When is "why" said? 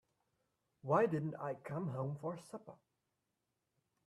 0.81-1.05